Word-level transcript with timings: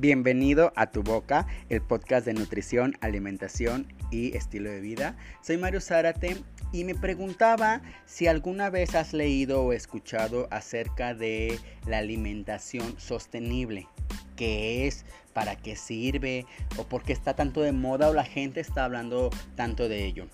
Bienvenido 0.00 0.72
a 0.76 0.92
Tu 0.92 1.02
Boca, 1.02 1.48
el 1.70 1.82
podcast 1.82 2.24
de 2.24 2.32
nutrición, 2.32 2.96
alimentación 3.00 3.92
y 4.12 4.36
estilo 4.36 4.70
de 4.70 4.78
vida. 4.78 5.16
Soy 5.42 5.56
Mario 5.56 5.80
Zárate 5.80 6.36
y 6.70 6.84
me 6.84 6.94
preguntaba 6.94 7.82
si 8.06 8.28
alguna 8.28 8.70
vez 8.70 8.94
has 8.94 9.12
leído 9.12 9.60
o 9.64 9.72
escuchado 9.72 10.46
acerca 10.52 11.14
de 11.14 11.58
la 11.84 11.98
alimentación 11.98 12.94
sostenible. 13.00 13.88
¿Qué 14.36 14.86
es? 14.86 15.04
¿Para 15.32 15.56
qué 15.56 15.74
sirve? 15.74 16.46
¿O 16.76 16.84
por 16.84 17.02
qué 17.02 17.12
está 17.12 17.34
tanto 17.34 17.60
de 17.62 17.72
moda 17.72 18.08
o 18.08 18.14
la 18.14 18.24
gente 18.24 18.60
está 18.60 18.84
hablando 18.84 19.30
tanto 19.56 19.88
de 19.88 20.04
ello? 20.06 20.28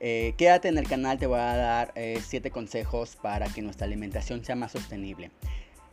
Eh, 0.00 0.34
quédate 0.36 0.66
en 0.66 0.78
el 0.78 0.88
canal, 0.88 1.18
te 1.18 1.28
voy 1.28 1.38
a 1.38 1.54
dar 1.54 1.92
7 1.94 2.48
eh, 2.48 2.50
consejos 2.50 3.14
para 3.14 3.46
que 3.50 3.62
nuestra 3.62 3.86
alimentación 3.86 4.44
sea 4.44 4.56
más 4.56 4.72
sostenible. 4.72 5.30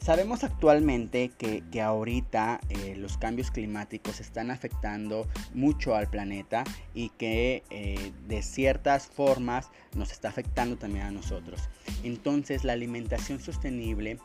Sabemos 0.07 0.45
actualmente 0.45 1.33
que, 1.37 1.81
ahorita 1.81 2.61
eh, 2.69 2.95
los 2.95 3.17
cambios 3.17 3.51
climáticos 3.51 4.21
están 4.21 4.51
afectando 4.51 5.27
mucho 5.53 5.95
al 5.95 6.09
planeta 6.09 6.63
y 6.93 7.09
que 7.09 8.13
de 8.25 8.41
ciertas 8.41 9.07
formas 9.07 9.69
nos 9.97 10.13
está 10.13 10.29
afectando 10.29 10.77
también 10.77 11.07
a 11.07 11.11
nosotros. 11.11 11.67
Entonces 12.03 12.63
la 12.63 12.71
alimentación 12.71 13.41
sostenible 13.41 14.17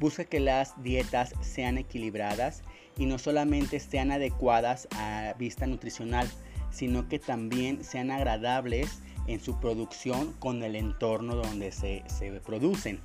busca 0.00 0.24
que 0.24 0.40
las 0.40 0.82
dietas 0.82 1.34
sean 1.42 1.76
equilibradas 1.76 2.62
y 2.96 3.04
no 3.04 3.18
solamente 3.18 3.80
sean 3.80 4.12
adecuadas 4.12 4.88
a 4.92 5.34
vista 5.38 5.66
nutricional, 5.66 6.26
sino 6.70 7.06
que 7.06 7.18
también 7.18 7.84
sean 7.84 8.10
agradables 8.10 9.00
en 9.26 9.40
su 9.40 9.60
producción 9.60 10.32
con 10.38 10.62
el 10.62 10.74
entorno 10.74 11.36
donde 11.36 11.70
se, 11.70 12.02
producen. 12.46 13.02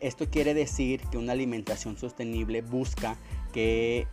Esto 0.00 0.30
quiere 0.30 0.54
decir 0.54 1.02
que 1.10 1.18
una 1.18 1.32
alimentación 1.32 1.98
sostenible 1.98 2.62
busca 2.62 3.16
eh, 3.54 4.06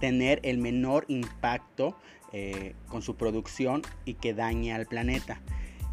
tener 0.00 0.40
el 0.42 0.58
menor 0.58 1.04
impacto 1.06 1.96
eh, 2.32 2.74
con 2.88 3.00
su 3.00 3.14
producción 3.14 3.82
y 4.04 4.14
que 4.14 4.34
dañe 4.34 4.74
al 4.74 4.86
planeta. 4.86 5.40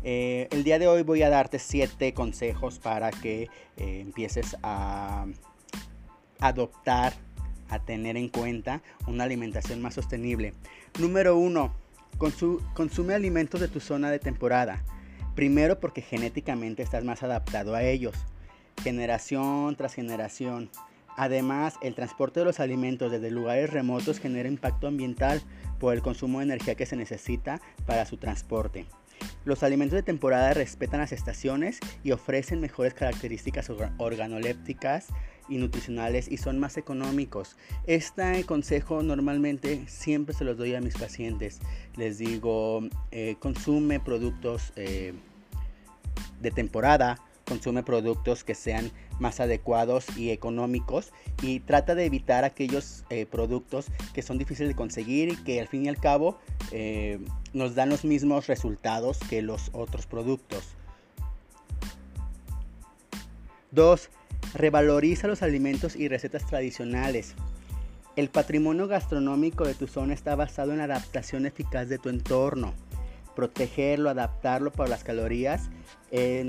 Eh, 0.03 0.47
el 0.49 0.63
día 0.63 0.79
de 0.79 0.87
hoy 0.87 1.03
voy 1.03 1.21
a 1.21 1.29
darte 1.29 1.59
siete 1.59 2.15
consejos 2.15 2.79
para 2.79 3.11
que 3.11 3.47
empieces 3.77 4.57
a 4.63 5.27
adoptar, 6.39 7.13
a 7.69 7.77
tener 7.77 8.17
en 8.17 8.27
cuenta 8.27 8.81
una 9.05 9.25
alimentación 9.25 9.83
más 9.83 9.93
sostenible. 9.93 10.55
Número 10.99 11.37
uno, 11.37 11.75
consume 12.73 13.13
alimentos 13.13 13.61
de 13.61 13.67
tu 13.67 13.79
zona 13.79 14.09
de 14.09 14.17
temporada. 14.17 14.83
Primero 15.35 15.79
porque 15.79 16.01
genéticamente 16.01 16.81
estás 16.81 17.03
más 17.03 17.21
adaptado 17.21 17.75
a 17.75 17.83
ellos. 17.83 18.15
Generación 18.83 19.75
tras 19.75 19.93
generación. 19.93 20.69
Además, 21.17 21.75
el 21.81 21.93
transporte 21.93 22.39
de 22.39 22.45
los 22.45 22.59
alimentos 22.59 23.11
desde 23.11 23.31
lugares 23.31 23.69
remotos 23.69 24.19
genera 24.19 24.47
impacto 24.47 24.87
ambiental 24.87 25.41
por 25.79 25.93
el 25.93 26.01
consumo 26.01 26.39
de 26.39 26.45
energía 26.45 26.75
que 26.75 26.85
se 26.85 26.95
necesita 26.95 27.61
para 27.85 28.05
su 28.05 28.17
transporte. 28.17 28.85
Los 29.45 29.63
alimentos 29.63 29.95
de 29.95 30.03
temporada 30.03 30.53
respetan 30.53 30.99
las 30.99 31.11
estaciones 31.11 31.79
y 32.03 32.11
ofrecen 32.11 32.59
mejores 32.59 32.93
características 32.93 33.69
organolépticas 33.97 35.07
y 35.49 35.57
nutricionales 35.57 36.31
y 36.31 36.37
son 36.37 36.59
más 36.59 36.77
económicos. 36.77 37.57
Este 37.85 38.43
consejo 38.45 39.03
normalmente 39.03 39.83
siempre 39.87 40.33
se 40.33 40.43
los 40.43 40.57
doy 40.57 40.75
a 40.75 40.81
mis 40.81 40.95
pacientes. 40.95 41.59
Les 41.97 42.17
digo, 42.17 42.81
eh, 43.11 43.35
consume 43.39 43.99
productos 43.99 44.73
eh, 44.75 45.13
de 46.39 46.51
temporada, 46.51 47.17
consume 47.51 47.83
productos 47.83 48.45
que 48.45 48.55
sean 48.55 48.91
más 49.19 49.41
adecuados 49.41 50.05
y 50.17 50.29
económicos 50.29 51.11
y 51.41 51.59
trata 51.59 51.95
de 51.95 52.05
evitar 52.05 52.45
aquellos 52.45 53.03
eh, 53.09 53.25
productos 53.25 53.87
que 54.13 54.21
son 54.21 54.37
difíciles 54.37 54.69
de 54.69 54.75
conseguir 54.75 55.33
y 55.33 55.35
que 55.43 55.59
al 55.59 55.67
fin 55.67 55.85
y 55.85 55.89
al 55.89 55.99
cabo 55.99 56.39
nos 57.51 57.75
dan 57.75 57.89
los 57.89 58.05
mismos 58.05 58.47
resultados 58.47 59.19
que 59.29 59.41
los 59.41 59.69
otros 59.73 60.05
productos. 60.05 60.63
2. 63.71 64.09
Revaloriza 64.53 65.27
los 65.27 65.41
alimentos 65.41 65.97
y 65.97 66.07
recetas 66.07 66.45
tradicionales. 66.45 67.35
El 68.15 68.29
patrimonio 68.29 68.87
gastronómico 68.87 69.65
de 69.65 69.73
tu 69.73 69.87
zona 69.87 70.13
está 70.13 70.35
basado 70.35 70.71
en 70.71 70.79
la 70.79 70.85
adaptación 70.85 71.45
eficaz 71.45 71.87
de 71.87 71.97
tu 71.97 72.09
entorno. 72.09 72.73
Protegerlo, 73.35 74.09
adaptarlo 74.09 74.71
para 74.71 74.89
las 74.89 75.03
calorías 75.03 75.69
eh, 76.11 76.45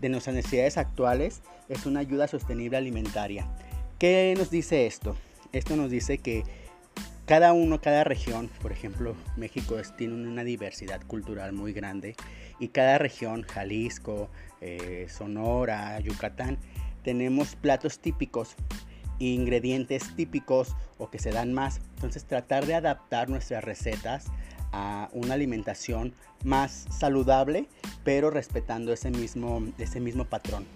de 0.00 0.08
nuestras 0.08 0.34
necesidades 0.34 0.76
actuales 0.76 1.42
es 1.68 1.86
una 1.86 2.00
ayuda 2.00 2.28
sostenible 2.28 2.76
alimentaria. 2.76 3.46
¿Qué 3.98 4.34
nos 4.36 4.50
dice 4.50 4.86
esto? 4.86 5.16
Esto 5.52 5.76
nos 5.76 5.90
dice 5.90 6.18
que 6.18 6.44
cada 7.28 7.52
uno, 7.52 7.80
cada 7.80 8.04
región, 8.04 8.48
por 8.62 8.72
ejemplo, 8.72 9.14
México 9.36 9.76
tiene 9.96 10.14
una 10.14 10.44
diversidad 10.44 11.02
cultural 11.06 11.52
muy 11.52 11.72
grande 11.72 12.16
y 12.58 12.68
cada 12.68 12.96
región, 12.96 13.42
Jalisco, 13.42 14.30
eh, 14.60 15.06
Sonora, 15.10 16.00
Yucatán, 16.00 16.58
tenemos 17.02 17.54
platos 17.54 17.98
típicos, 18.00 18.56
ingredientes 19.18 20.14
típicos 20.16 20.74
o 20.98 21.10
que 21.10 21.18
se 21.18 21.30
dan 21.30 21.52
más. 21.52 21.80
Entonces 21.96 22.24
tratar 22.24 22.66
de 22.66 22.74
adaptar 22.74 23.28
nuestras 23.28 23.64
recetas 23.64 24.26
a 24.72 25.08
una 25.12 25.34
alimentación 25.34 26.12
más 26.44 26.86
saludable, 26.90 27.66
pero 28.04 28.30
respetando 28.30 28.92
ese 28.92 29.10
mismo, 29.10 29.62
ese 29.78 30.00
mismo 30.00 30.24
patrón. 30.24 30.66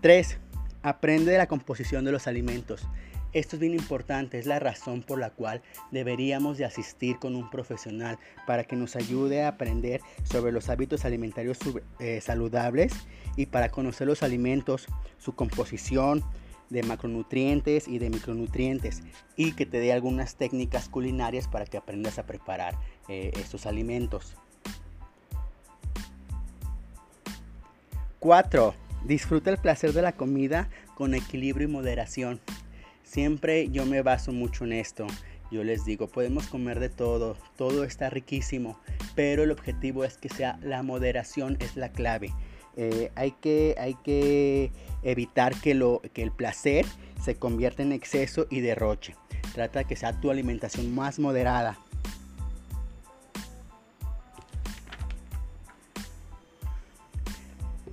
3. 0.00 0.38
Aprende 0.82 1.32
de 1.32 1.38
la 1.38 1.46
composición 1.46 2.04
de 2.04 2.12
los 2.12 2.26
alimentos. 2.26 2.86
Esto 3.32 3.54
es 3.54 3.60
bien 3.60 3.74
importante, 3.74 4.40
es 4.40 4.46
la 4.46 4.58
razón 4.58 5.02
por 5.02 5.20
la 5.20 5.30
cual 5.30 5.62
deberíamos 5.92 6.58
de 6.58 6.64
asistir 6.64 7.18
con 7.20 7.36
un 7.36 7.48
profesional 7.48 8.18
para 8.44 8.64
que 8.64 8.74
nos 8.74 8.96
ayude 8.96 9.44
a 9.44 9.48
aprender 9.48 10.00
sobre 10.24 10.50
los 10.50 10.68
hábitos 10.68 11.04
alimentarios 11.04 11.58
eh, 12.00 12.20
saludables 12.20 12.92
y 13.36 13.46
para 13.46 13.68
conocer 13.68 14.08
los 14.08 14.24
alimentos, 14.24 14.88
su 15.18 15.36
composición 15.36 16.24
de 16.70 16.82
macronutrientes 16.82 17.88
y 17.88 17.98
de 17.98 18.10
micronutrientes 18.10 19.02
y 19.36 19.52
que 19.52 19.66
te 19.66 19.78
dé 19.78 19.92
algunas 19.92 20.36
técnicas 20.36 20.88
culinarias 20.88 21.48
para 21.48 21.66
que 21.66 21.76
aprendas 21.76 22.18
a 22.18 22.26
preparar 22.26 22.78
eh, 23.08 23.32
estos 23.34 23.66
alimentos. 23.66 24.36
4. 28.20 28.74
Disfruta 29.04 29.50
el 29.50 29.58
placer 29.58 29.92
de 29.92 30.02
la 30.02 30.12
comida 30.12 30.68
con 30.94 31.14
equilibrio 31.14 31.68
y 31.68 31.70
moderación. 31.70 32.40
Siempre 33.02 33.70
yo 33.70 33.86
me 33.86 34.02
baso 34.02 34.32
mucho 34.32 34.64
en 34.64 34.74
esto. 34.74 35.06
Yo 35.50 35.64
les 35.64 35.84
digo, 35.84 36.06
podemos 36.06 36.46
comer 36.46 36.78
de 36.78 36.90
todo, 36.90 37.36
todo 37.56 37.82
está 37.82 38.08
riquísimo, 38.08 38.78
pero 39.16 39.42
el 39.42 39.50
objetivo 39.50 40.04
es 40.04 40.16
que 40.16 40.28
sea 40.28 40.60
la 40.62 40.84
moderación 40.84 41.56
es 41.58 41.74
la 41.74 41.90
clave. 41.90 42.30
Eh, 42.76 43.10
hay, 43.14 43.32
que, 43.32 43.74
hay 43.78 43.94
que 43.94 44.72
evitar 45.02 45.54
que, 45.60 45.74
lo, 45.74 46.00
que 46.12 46.22
el 46.22 46.30
placer 46.30 46.86
se 47.22 47.34
convierta 47.34 47.82
en 47.82 47.92
exceso 47.92 48.46
y 48.50 48.60
derroche. 48.60 49.14
Trata 49.54 49.80
de 49.80 49.84
que 49.86 49.96
sea 49.96 50.20
tu 50.20 50.30
alimentación 50.30 50.94
más 50.94 51.18
moderada. 51.18 51.78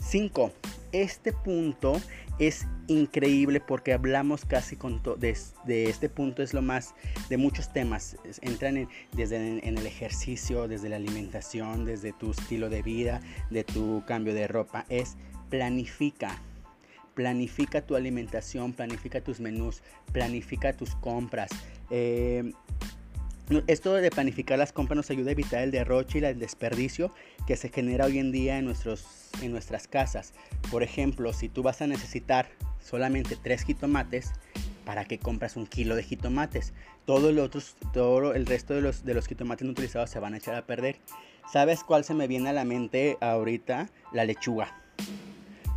5. 0.07 0.51
Este 0.91 1.33
punto 1.33 1.99
es 2.39 2.65
increíble 2.87 3.59
porque 3.59 3.93
hablamos 3.93 4.45
casi 4.45 4.75
con 4.75 5.01
todo 5.01 5.15
de, 5.15 5.35
este 5.67 6.09
punto 6.09 6.43
es 6.43 6.53
lo 6.53 6.61
más 6.61 6.95
de 7.29 7.37
muchos 7.37 7.73
temas. 7.73 8.17
Entran 8.41 8.87
desde 9.13 9.59
en, 9.59 9.77
el 9.77 9.85
ejercicio 9.85 10.67
desde 10.67 10.89
la 10.89 10.95
alimentación 10.95 11.85
desde 11.85 12.13
tu 12.13 12.31
estilo 12.31 12.69
de 12.69 12.81
vida 12.81 13.21
de 13.49 13.63
tu 13.63 14.03
cambio 14.05 14.33
de 14.33 14.47
ropa. 14.47 14.85
Es 14.89 15.17
planifica 15.49 16.41
planifica 17.13 17.81
tu 17.81 17.95
alimentación 17.95 18.73
planifica 18.73 19.22
tus 19.22 19.40
menús 19.40 19.81
planifica 20.11 20.73
tus 20.73 20.95
compras. 20.95 21.49
Eh, 21.90 22.51
esto 23.67 23.94
de 23.94 24.11
planificar 24.11 24.59
las 24.59 24.73
compras 24.73 24.97
nos 24.97 25.09
ayuda 25.09 25.29
a 25.29 25.32
evitar 25.32 25.61
el 25.61 25.72
derroche 25.72 26.20
y 26.20 26.26
el 26.26 26.38
desperdicio 26.38 27.14
que 27.46 27.55
se 27.55 27.70
genera 27.70 28.05
hoy 28.05 28.20
en 28.20 28.32
día 28.32 28.58
en, 28.58 28.66
nuestros, 28.66 29.05
en 29.41 29.52
nuestras 29.52 29.88
casas. 29.88 30.34
Por 30.70 30.84
ejemplo, 30.84 31.32
si 31.32 31.47
tú 31.47 31.64
vas 31.64 31.82
a 31.82 31.88
necesitar 31.88 32.49
solamente 32.82 33.38
tres 33.41 33.64
jitomates, 33.64 34.34
¿para 34.85 35.05
qué 35.05 35.17
compras 35.17 35.55
un 35.55 35.66
kilo 35.66 35.96
de 35.96 36.03
jitomates? 36.03 36.73
Todo 37.05 37.29
el, 37.29 37.49
todo 37.94 38.34
el 38.34 38.46
resto 38.46 38.73
de 38.73 38.82
los, 38.82 39.05
de 39.05 39.14
los 39.14 39.28
jitomates 39.28 39.66
no 39.66 39.72
utilizados 39.72 40.09
se 40.09 40.20
van 40.20 40.34
a 40.34 40.38
echar 40.38 40.55
a 40.55 40.66
perder. 40.66 40.97
¿Sabes 41.52 41.85
cuál 41.85 42.03
se 42.03 42.14
me 42.14 42.28
viene 42.28 42.50
a 42.50 42.53
la 42.53 42.66
mente 42.66 43.17
ahorita? 43.22 43.90
La 44.11 44.26
lechuga. 44.26 44.82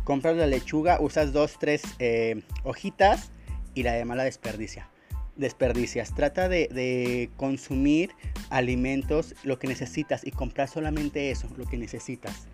Compras 0.03 0.35
la 0.35 0.47
lechuga, 0.47 0.99
usas 0.99 1.31
dos, 1.31 1.57
tres 1.57 1.83
eh, 1.99 2.43
hojitas 2.63 3.31
y 3.73 3.83
la 3.83 3.93
demás 3.93 4.17
la 4.17 4.23
desperdicia 4.25 4.90
desperdicias. 5.35 6.13
Trata 6.13 6.49
de, 6.49 7.29
consumir 7.37 8.11
alimentos, 8.49 9.35
lo 9.43 9.59
que 9.59 9.67
necesitas 9.67 10.25
y 10.25 10.31
comprar 10.31 10.67
solamente 10.67 11.31
eso, 11.31 11.47
lo 11.57 11.65
que 11.65 11.77
necesitas. 11.77 12.47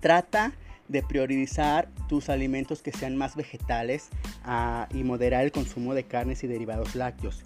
Trata 0.00 0.52
de 0.88 1.02
priorizar 1.02 1.88
tus 2.08 2.28
alimentos 2.28 2.82
que 2.82 2.92
sean 2.92 3.16
más 3.16 3.34
vegetales 3.34 4.08
ah, 4.44 4.88
y 4.94 5.02
moderar 5.02 5.44
el 5.44 5.52
consumo 5.52 5.94
de 5.94 6.04
carnes 6.04 6.44
y 6.44 6.46
derivados 6.46 6.94
lácteos. 6.94 7.44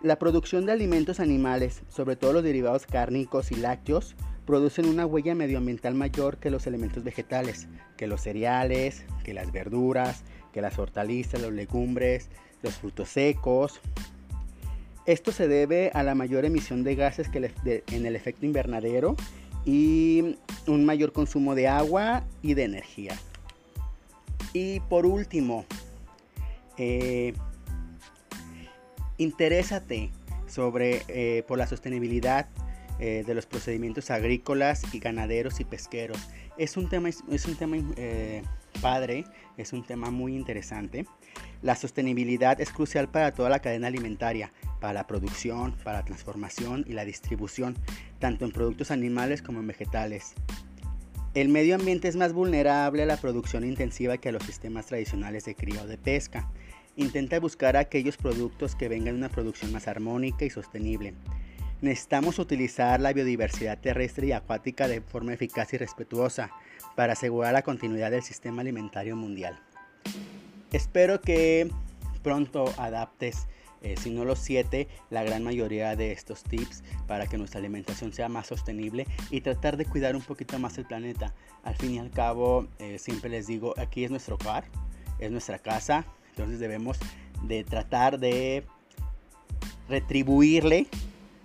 La 0.00 0.18
producción 0.18 0.66
de 0.66 0.72
alimentos 0.72 1.20
animales, 1.20 1.82
sobre 1.88 2.16
todo 2.16 2.32
los 2.32 2.42
derivados 2.42 2.86
cárnicos 2.86 3.52
y 3.52 3.56
lácteos, 3.56 4.16
producen 4.46 4.86
una 4.86 5.06
huella 5.06 5.34
medioambiental 5.34 5.94
mayor 5.94 6.38
que 6.38 6.50
los 6.50 6.66
elementos 6.66 7.04
vegetales, 7.04 7.68
que 7.96 8.06
los 8.06 8.22
cereales, 8.22 9.04
que 9.22 9.34
las 9.34 9.52
verduras, 9.52 10.24
que 10.52 10.60
las 10.60 10.78
hortalizas, 10.78 11.40
los 11.40 11.52
legumbres, 11.52 12.28
los 12.62 12.74
frutos 12.74 13.08
secos. 13.08 13.80
Esto 15.06 15.32
se 15.32 15.48
debe 15.48 15.90
a 15.94 16.02
la 16.02 16.14
mayor 16.14 16.44
emisión 16.44 16.84
de 16.84 16.94
gases 16.94 17.28
que 17.28 17.82
en 17.88 18.06
el 18.06 18.14
efecto 18.14 18.46
invernadero 18.46 19.16
y 19.64 20.36
un 20.66 20.84
mayor 20.84 21.12
consumo 21.12 21.54
de 21.54 21.68
agua 21.68 22.24
y 22.40 22.54
de 22.54 22.64
energía. 22.64 23.16
Y 24.52 24.80
por 24.80 25.06
último, 25.06 25.64
eh, 26.76 27.32
interésate 29.18 30.10
sobre 30.46 31.02
eh, 31.08 31.42
por 31.48 31.58
la 31.58 31.66
sostenibilidad 31.66 32.48
eh, 32.98 33.24
de 33.26 33.34
los 33.34 33.46
procedimientos 33.46 34.10
agrícolas 34.10 34.82
y 34.94 34.98
ganaderos 34.98 35.60
y 35.60 35.64
pesqueros. 35.64 36.18
Es 36.58 36.76
un 36.76 36.88
tema, 36.88 37.08
es 37.08 37.46
un 37.46 37.56
tema 37.56 37.76
padre, 38.82 39.24
es 39.56 39.72
un 39.72 39.84
tema 39.84 40.10
muy 40.10 40.34
interesante. 40.34 41.06
La 41.62 41.76
sostenibilidad 41.76 42.60
es 42.60 42.70
crucial 42.70 43.08
para 43.08 43.32
toda 43.32 43.48
la 43.48 43.60
cadena 43.60 43.86
alimentaria, 43.86 44.52
para 44.80 44.92
la 44.92 45.06
producción, 45.06 45.72
para 45.84 45.98
la 45.98 46.04
transformación 46.04 46.84
y 46.86 46.92
la 46.92 47.04
distribución, 47.04 47.78
tanto 48.18 48.44
en 48.44 48.50
productos 48.50 48.90
animales 48.90 49.40
como 49.40 49.60
en 49.60 49.68
vegetales. 49.68 50.34
El 51.34 51.48
medio 51.48 51.76
ambiente 51.76 52.08
es 52.08 52.16
más 52.16 52.34
vulnerable 52.34 53.04
a 53.04 53.06
la 53.06 53.16
producción 53.16 53.64
intensiva 53.64 54.18
que 54.18 54.28
a 54.28 54.32
los 54.32 54.42
sistemas 54.42 54.86
tradicionales 54.86 55.46
de 55.46 55.54
cría 55.54 55.82
o 55.82 55.86
de 55.86 55.96
pesca. 55.96 56.50
Intenta 56.96 57.40
buscar 57.40 57.76
aquellos 57.78 58.18
productos 58.18 58.74
que 58.74 58.88
vengan 58.88 59.14
de 59.14 59.20
una 59.20 59.28
producción 59.30 59.72
más 59.72 59.88
armónica 59.88 60.44
y 60.44 60.50
sostenible. 60.50 61.14
Necesitamos 61.80 62.38
utilizar 62.38 63.00
la 63.00 63.12
biodiversidad 63.12 63.78
terrestre 63.78 64.26
y 64.26 64.32
acuática 64.32 64.88
de 64.88 65.00
forma 65.00 65.32
eficaz 65.32 65.72
y 65.72 65.78
respetuosa 65.78 66.50
para 66.96 67.14
asegurar 67.14 67.52
la 67.52 67.62
continuidad 67.62 68.10
del 68.10 68.22
sistema 68.22 68.62
alimentario 68.62 69.16
mundial. 69.16 69.58
Espero 70.72 71.20
que 71.20 71.70
pronto 72.22 72.72
adaptes, 72.78 73.46
eh, 73.82 73.96
si 74.00 74.10
no 74.10 74.24
los 74.24 74.38
siete, 74.38 74.88
la 75.10 75.22
gran 75.24 75.42
mayoría 75.42 75.96
de 75.96 76.12
estos 76.12 76.44
tips 76.44 76.82
para 77.06 77.26
que 77.26 77.36
nuestra 77.36 77.58
alimentación 77.58 78.12
sea 78.12 78.28
más 78.28 78.46
sostenible 78.46 79.06
y 79.30 79.40
tratar 79.40 79.76
de 79.76 79.84
cuidar 79.84 80.16
un 80.16 80.22
poquito 80.22 80.58
más 80.58 80.78
el 80.78 80.86
planeta. 80.86 81.34
Al 81.64 81.74
fin 81.76 81.94
y 81.94 81.98
al 81.98 82.10
cabo, 82.10 82.68
eh, 82.78 82.98
siempre 82.98 83.28
les 83.28 83.46
digo, 83.46 83.74
aquí 83.76 84.04
es 84.04 84.10
nuestro 84.10 84.36
hogar, 84.36 84.64
es 85.18 85.30
nuestra 85.30 85.58
casa, 85.58 86.04
entonces 86.30 86.58
debemos 86.58 86.98
de 87.42 87.64
tratar 87.64 88.18
de 88.18 88.64
retribuirle 89.88 90.86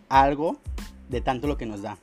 algo 0.10 0.58
de 1.10 1.22
tanto 1.22 1.48
lo 1.48 1.58
que 1.58 1.66
nos 1.66 1.82
da. 1.82 1.98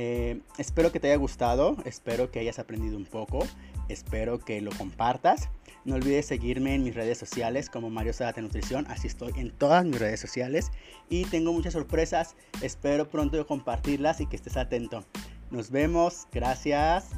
Eh, 0.00 0.42
espero 0.58 0.92
que 0.92 1.00
te 1.00 1.08
haya 1.08 1.16
gustado, 1.16 1.76
espero 1.84 2.30
que 2.30 2.38
hayas 2.38 2.60
aprendido 2.60 2.96
un 2.96 3.04
poco, 3.04 3.40
espero 3.88 4.38
que 4.38 4.60
lo 4.60 4.70
compartas. 4.70 5.48
No 5.84 5.96
olvides 5.96 6.24
seguirme 6.24 6.76
en 6.76 6.84
mis 6.84 6.94
redes 6.94 7.18
sociales 7.18 7.68
como 7.68 7.90
Mario 7.90 8.12
Sadate 8.12 8.40
Nutrición, 8.40 8.86
así 8.88 9.08
estoy 9.08 9.32
en 9.36 9.50
todas 9.50 9.84
mis 9.84 9.98
redes 9.98 10.20
sociales 10.20 10.70
y 11.08 11.24
tengo 11.24 11.52
muchas 11.52 11.72
sorpresas, 11.72 12.36
espero 12.62 13.08
pronto 13.08 13.44
compartirlas 13.44 14.20
y 14.20 14.26
que 14.26 14.36
estés 14.36 14.56
atento. 14.56 15.04
Nos 15.50 15.72
vemos, 15.72 16.28
gracias. 16.30 17.10